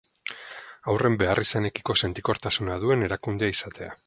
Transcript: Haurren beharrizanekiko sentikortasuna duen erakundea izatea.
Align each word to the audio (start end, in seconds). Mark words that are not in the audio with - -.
Haurren 0.93 1.17
beharrizanekiko 1.23 1.97
sentikortasuna 2.05 2.83
duen 2.87 3.11
erakundea 3.11 3.57
izatea. 3.59 3.97